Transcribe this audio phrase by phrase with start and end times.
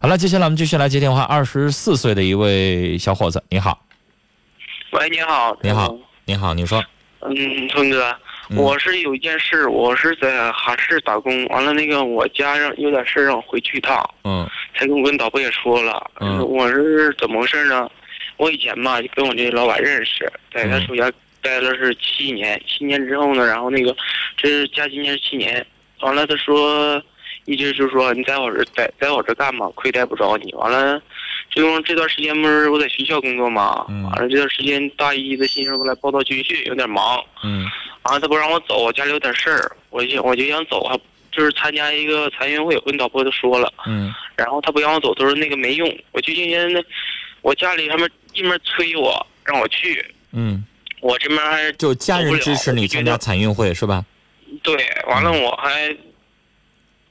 [0.00, 1.22] 好了，接下来我们继续来接电话。
[1.22, 3.84] 二十四岁的一位小伙子，你好，
[4.92, 6.80] 喂，你好，你好，你好，你说，
[7.22, 8.16] 嗯，春哥，
[8.48, 8.56] 嗯。
[8.58, 14.48] 我是有一件事，我是在哈市打工，完了那个我家让有点事让我回去一趟，嗯。
[14.76, 16.38] 才跟我跟导播也说了，嗯。
[16.46, 17.90] 我是怎么回事呢？
[18.36, 20.86] 我以前吧就跟我这老板认识，在他嗯。
[20.86, 21.10] 手下
[21.42, 23.96] 待了是七年，七年之后呢，然后那个
[24.36, 25.66] 这是加今年是七年，
[26.02, 27.02] 完了他说
[27.48, 31.00] 一直就是说你在我这在在我这干嘛，亏待不着你，完了。
[31.48, 37.64] 这种这段时间不是我在学校工作嘛，嗯完了这段时间大一的新生过来报到军训，有点忙，嗯
[38.02, 40.94] 完了他不让我走，我家里有点事儿，我就我就想走，还
[41.32, 46.82] 就是参加一个残运会，我跟导播都说了，嗯然后他不让我走，他说那个没用，我就今天呢，
[47.40, 50.62] 我家里他们一面催我让我去，嗯，
[51.00, 54.04] 我这边还就家人支持你参加残运会是吧？
[54.62, 55.96] 对，完了我还，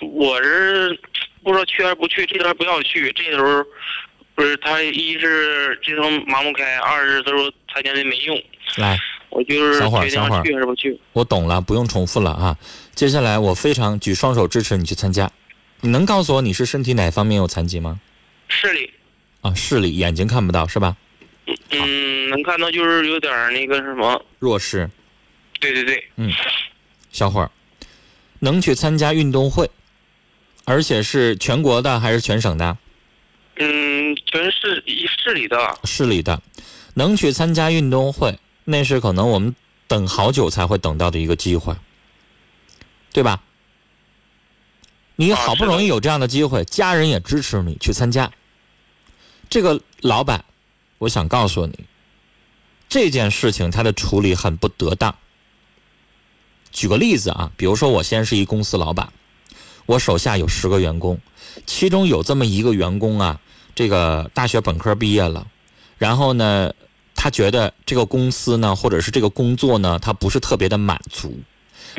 [0.00, 0.98] 我是
[1.42, 3.42] 不知道去还是不去，这头不要去，这头
[4.34, 8.40] 不是他一是这头忙不开，二是他说参加的没用，
[8.76, 8.98] 来，
[9.30, 11.00] 我就是小伙儿决定小伙儿去还是不去。
[11.12, 12.56] 我懂了，不用重复了啊。
[12.94, 15.30] 接下来我非常举双手支持你去参加。
[15.80, 18.00] 你能告诉我你是身体哪方面有残疾吗？
[18.48, 18.90] 视力，
[19.40, 20.96] 啊，视力，眼睛看不到是吧？
[21.70, 24.88] 嗯，能看到就是有点那个什么，弱视，
[25.60, 26.30] 对对对，嗯
[27.10, 27.50] 小伙儿，
[28.40, 29.70] 能去参加运动会，
[30.68, 32.76] 而且是全国的还是全省的？
[33.56, 36.42] 嗯，全市一市里的，市里的，
[36.92, 41.74] 能去参加运动会，那是可能我们等好久才会等到的一个机会，
[43.14, 43.42] 对吧？
[45.16, 48.30] 你啊好不容易有这样的机会，家人也支持你去参加。
[49.48, 50.44] 这个老板，
[50.98, 51.86] 我想告诉你，
[52.90, 55.16] 这件事情他的处理很不得当。
[56.70, 59.10] 举个例子啊，比如说我先是一公司老板，
[59.88, 61.18] 我手下有十个员工，
[61.64, 63.40] 其中有这么一个员工啊，
[63.74, 65.46] 这个大学本科毕业了，
[65.96, 66.70] 然后呢，
[67.14, 71.34] 他觉得这个公司呢，或者是这个工作呢，他不是特别的满足，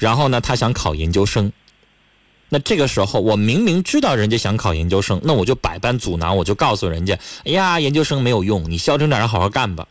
[0.00, 1.52] 然后呢，他想考研究生。
[2.48, 7.16] 那这个时候，我明明知道人家想考研究生，那我就百般阻挠，我就告诉人家
[7.46, 9.86] ：“哎呀，研究生没有用，你消停点，好好干吧。”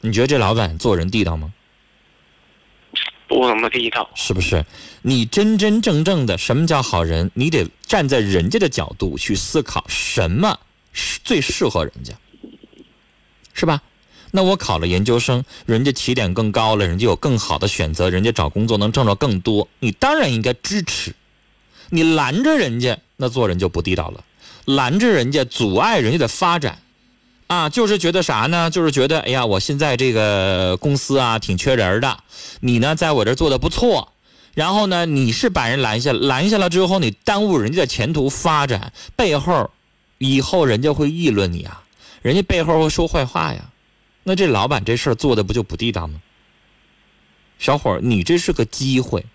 [0.00, 1.52] 你觉得这老板做人地道吗？
[3.38, 4.08] 不怎么地道。
[4.14, 4.64] 是不是？
[5.02, 7.30] 你真真正正的什么叫好人？
[7.34, 10.58] 你得站在人家的角度去思考，什么
[10.92, 12.14] 是最适合人家，
[13.52, 13.82] 是吧？
[14.30, 21.14] 那我考了研究生，人家起点更高了，人家有更好的选择，人家找工作能挣着更多，你当然应该支持。
[21.90, 24.24] 你拦着人家，那做人就不地道了；
[24.64, 26.81] 拦着人家，阻碍人家的发展，
[27.52, 28.70] 啊，就是觉得啥呢？
[28.70, 32.18] 就是觉得，哎呀，我现在这个公司啊挺缺人的，
[32.60, 34.14] 你呢在我这做的不错，
[34.54, 39.70] 然后呢你是把人拦下，拦下了之后，你耽误人家的前途发展，背后
[40.16, 41.82] 以后人家会议论你啊，
[42.22, 43.68] 人家背后会说坏话呀，
[44.22, 46.22] 那这老板这事儿做的不就不地道吗？
[47.58, 49.26] 小伙儿，你这是个机会。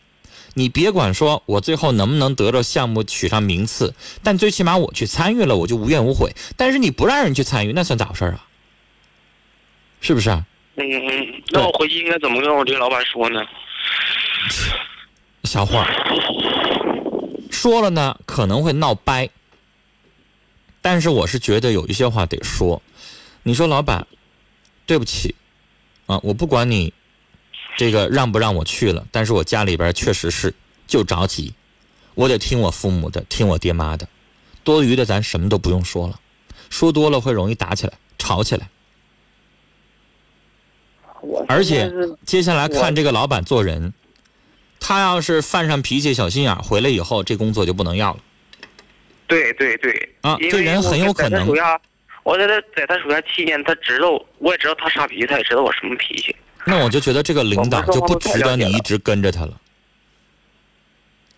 [0.57, 6.31] 你别管说我最后能不能得着项目取上名次，但最起码我去参与了，我就无怨无悔。
[6.55, 8.43] 但是你不让人去参与，那算咋回事啊？
[10.01, 10.43] 是不是啊？
[10.77, 10.83] 嗯，
[11.51, 13.39] 那我回去应该怎么跟我这个老板说呢？
[15.43, 15.85] 小伙儿
[17.51, 19.29] 说了呢，可能会闹掰。
[20.81, 22.81] 但是我是觉得有一些话得说。
[23.43, 24.07] 你说老板，
[24.87, 25.35] 对不起，
[26.07, 26.91] 啊，我不管你
[27.77, 30.53] 这个让不让我去了，但是我家里边确实是
[30.87, 31.53] 就着急，
[32.15, 34.05] 我得听我父母的，听我爹妈的，
[34.63, 36.19] 多余的咱什么都不用说了，
[36.71, 38.67] 说多了会容易打起来、吵起来。
[41.21, 41.91] 我而且
[42.25, 43.93] 接下来看这个老板做人，
[44.79, 48.19] 他要是犯上脾气、小心眼儿，回来以后这工作就不能要了。
[49.27, 51.47] 对对对啊这人很有可能
[52.23, 54.09] 我在他在他在他手下七年，他知道，
[54.39, 56.35] 我也知道他啥脾气，他也知道我什么脾气。
[56.67, 59.59] 那我就觉得这个领导就不值得你一直跟着他了。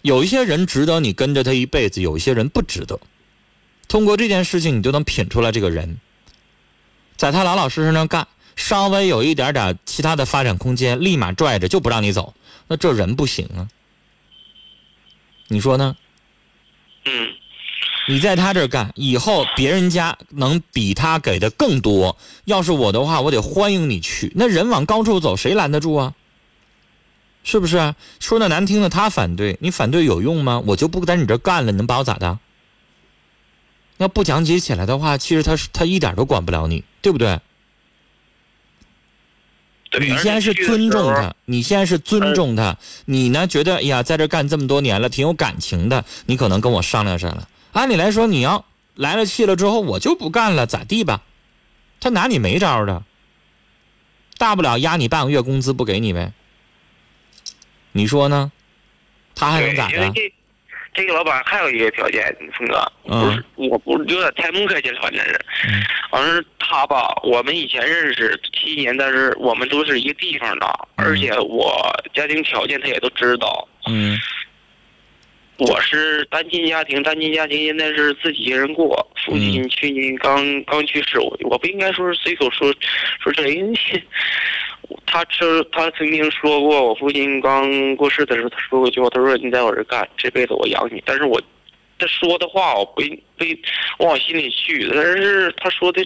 [0.01, 2.99] 有一些人值得你跟着他一辈子，有一些人不值得。
[3.87, 5.99] 通过这件事情，你就能品出来这个人，
[7.15, 12.33] 在他老老实实那干，稍微有一点点其他的发展空间，立马拽着就不让你走，
[12.67, 13.67] 那这人不行啊。
[15.47, 15.95] 你说呢？
[17.05, 17.33] 嗯，
[18.09, 22.17] 你在他这儿干，以后别人家能比他给的更多。
[22.45, 24.31] 要是我的话，我得欢迎你去。
[24.35, 26.15] 那人往高处走，谁拦得住啊？
[27.43, 27.95] 是不是啊？
[28.19, 30.63] 说的难听的，他反对，你反对有用吗？
[30.65, 32.39] 我就不在你这儿干了，你能把我咋的？
[33.97, 37.39] 要不讲解起来的话，其实他是他一点都管不了你，对不对？
[39.91, 40.09] 对。
[40.09, 42.75] 你现在是尊重他，你现在是尊重他，
[43.05, 47.47] 你呢觉得哎呀，在这干这么多年了，挺有感情的，你可能跟我商量商量。
[47.73, 51.21] 按理来说，你要来了气了之后，我就不干了，咋地吧？
[51.99, 53.03] 他拿你没招的，
[54.37, 56.31] 大不了压你半个月工资不给你呗。
[57.91, 58.51] 你说呢？
[59.35, 60.11] 他还能咋的？
[60.91, 65.39] 这个老板还有一个条件，峰哥，不是，我不是有点太不客气了，反正是，
[66.09, 73.67] 反正他吧，我们以前认识七年，但是我们都是一个地方的，而且我家庭条件他也都知道。
[73.87, 74.17] 嗯。
[75.59, 78.95] 我是单亲家庭，单亲家庭现在是自己一个人过，
[79.25, 82.73] 父亲去年刚刚去世，我我不应该说是随口说
[83.21, 83.77] 说这，因为
[85.05, 91.03] 他这他曾经说过，我父亲刚过世的时候，他说过一句话，他说你在我这干，这辈子我养你。
[91.05, 91.41] 但是我
[91.97, 93.01] 他说的话，我不
[93.37, 96.01] 不往心里去，但是他说的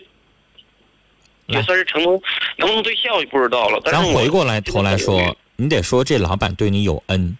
[1.45, 2.19] 也算是成功，
[2.57, 3.79] 能不能兑现我就不知道了。
[3.85, 7.37] 咱回过来头来说，你得说这老板对你有恩。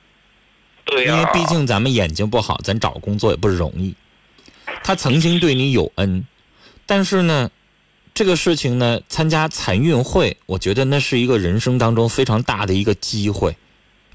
[0.94, 3.94] 对因为毕竟咱们眼睛不好，咱找工作也不容易。
[4.84, 6.25] 他曾经对你有恩，
[6.86, 7.50] 但是呢，
[8.13, 13.56] 这个事情呢，参加残运会，我觉得那是一个人生当中非常大的一个机会，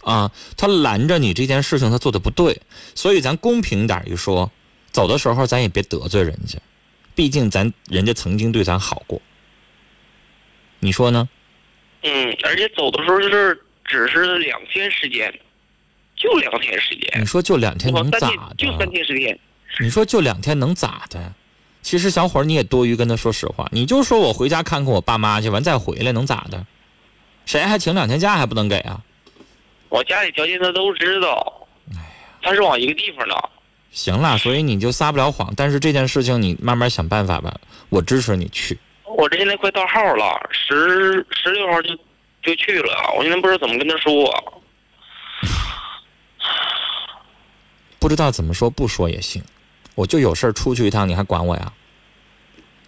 [0.03, 2.61] 啊，他拦着你这件事情，他做的不对，
[2.95, 4.51] 所以咱公平点一说，
[4.93, 6.59] 走的时候咱也别得罪人家，
[7.15, 9.21] 毕竟咱人家曾经对咱好过，
[10.81, 11.29] 你说呢？
[12.03, 15.33] 嗯，而且走的时候就是只是两天时间。
[16.19, 18.55] 就两天时间，你说就两天能咋的？
[18.56, 19.38] 就三天时间，
[19.81, 21.32] 你说就两天能咋的？
[21.81, 26.67] 其实小伙儿你也多余跟他说实话，你就说我回家看看我爸妈去，完再回来能咋的？
[27.47, 29.00] 谁还请两天假还不能给啊？
[29.88, 32.03] 我家里条件他都知道，哎呀，
[32.43, 33.50] 他是往一个地方的。
[33.91, 38.79] 行了，所以你就撒不了谎，但是这件事情你慢慢想办法吧，我支持你去。
[39.17, 41.97] 我这现在快到号了，十十六号就
[42.43, 44.58] 就去了，我现在不知道怎么跟他说。
[47.99, 49.43] 不知道怎么说，不说也行。
[49.95, 51.73] 我就有事儿出去一趟，你还管我呀？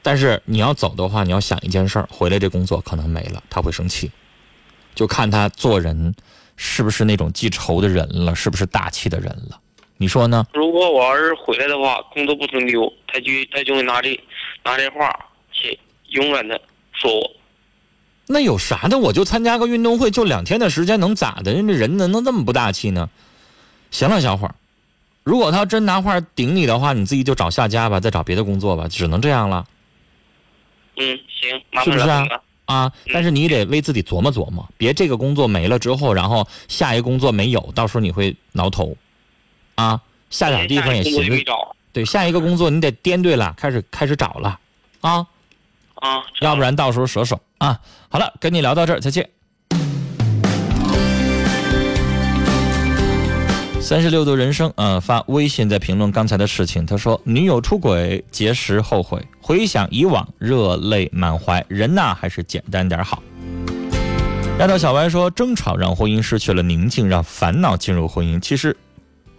[0.02, 4.10] 但是你要走的话，你要想一件事儿，回来这工作可能没了，他会生气。
[4.94, 6.14] 就看他做人
[6.56, 9.60] 是不是那种记仇的人了，是不是大气的人了？
[9.96, 10.46] 你说呢？
[10.54, 14.18] 如果我要是回来的话，工作不能丢，他就他就会拿这
[14.64, 15.14] 拿这话
[15.52, 15.78] 去
[16.08, 16.60] 永远的
[16.92, 17.30] 说我。
[18.26, 18.98] 那有啥的？
[18.98, 21.52] 我就参加个运动会，就两天的时间，能咋的？
[21.52, 23.10] 人这人能能这么不大气呢？
[23.90, 24.54] 行了，小伙儿。
[25.30, 29.64] 如果他要真拿话顶你的话，你自己就找下家吧，再找别的工作吧，只能这样了。
[30.96, 32.26] 嗯，行，是不是啊？
[32.64, 38.96] 啊，但是你得为自己琢磨琢磨，别这个工作没了之后，然后下一个工作没有，到时候你会挠头。
[39.76, 40.00] 啊，
[40.30, 41.44] 下点地方也行。
[41.92, 44.58] 对，下一个工作你得掂对了，开始开始找了。
[45.00, 45.24] 啊
[45.94, 47.80] 啊，要不然到时候折手啊。
[48.08, 49.30] 好了，跟你聊到这儿，再见。
[53.90, 56.86] 三十六度人生，呃，发微信在评论刚才的事情。
[56.86, 61.64] 他说：“女友出轨，结识后悔，回想以往，热泪满怀。
[61.66, 63.20] 人呐，还是简单点好。”
[64.60, 68.38] 丫头小白说：“争吵让婚姻失去了宁静，让烦恼进入婚姻。
[68.38, 68.76] 其实，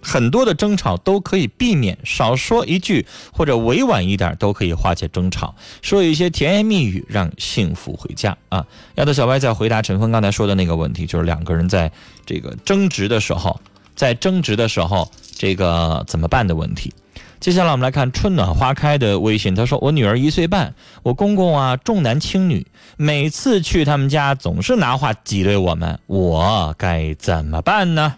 [0.02, 11.90] 很多的争吵都可以避免，少说一句或者委婉一点都可以化解争吵，说一些甜言蜜语，让幸福回家。”啊，丫头小白在回答陈峰刚才说的那个问题，就是两个人在
[12.26, 13.58] 这个争执的时候。
[13.96, 16.94] 在争执的时候，这个怎么办的问题？
[17.40, 19.56] 接下来我们来看春暖花开的微信。
[19.56, 28.14] 他说：“我女儿一岁半，我公公啊重男轻女，每次去他们家总是拿话挤兑我们，我该怎么办呢？”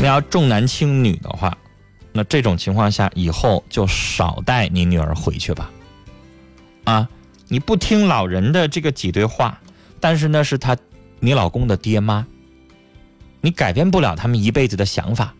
[0.00, 1.56] 你要重男轻女的话，
[2.12, 5.70] 那这种情况下以后就少带你女儿回去吧。
[6.82, 7.08] 啊，
[7.46, 9.60] 你不听老人的这个挤兑话，
[10.00, 10.76] 但是那是他。
[11.20, 12.26] 你老公的爹妈，
[13.40, 15.34] 你改变不了他们一辈子的想法，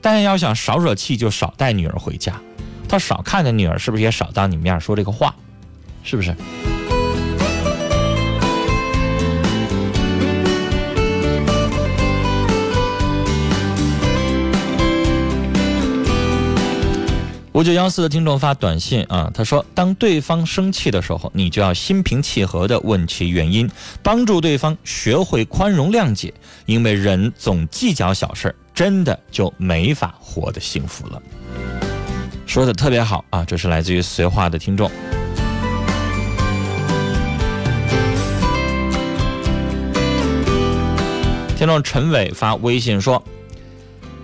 [0.00, 2.40] 但要想少惹气，就少带女儿回家。
[2.88, 5.34] 他少看见女儿，是不是也少当你面说这个话？
[6.02, 6.34] 是不是？
[17.54, 23.70] 五九幺四的听众发短信啊，他说：“当对方生气的时候，你就要心平气和地问其原因，
[24.02, 26.32] 帮助对方学会宽容谅解。
[26.64, 31.22] 因为人总计较小事儿真的就没法活得幸福了。”
[32.46, 34.90] 说的特别好啊，这是来自于绥化的听众。
[41.54, 43.22] 听众陈伟发微信说。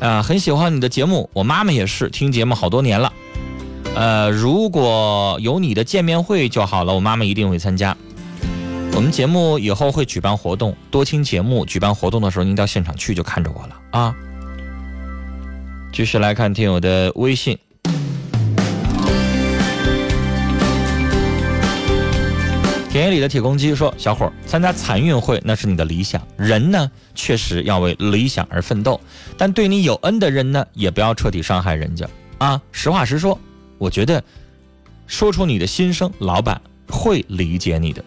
[0.01, 3.13] 啊，很喜欢你的节目，我妈妈也是听节目好多年了。
[3.95, 7.97] 呃，如果有你的见面会就好了，我妈妈一定会参加。
[8.95, 11.65] 我们节目以后会举办活动，多听节目。
[11.65, 14.15] 举办活动的时候，您到现场去就看着我了啊。
[15.93, 17.59] 继续来看听友的微信。
[22.99, 29.01] 田野里的铁公鸡说：“小伙儿，参加残运会那是你的理想，人呢确实要为理想而奋斗，
[29.37, 32.61] 但对你有恩的人呢，也不要彻底伤害人家啊。
[32.73, 33.39] 实话实说，
[33.79, 34.21] 我觉得
[35.07, 38.05] 说出你的心声，老板会理解你的。”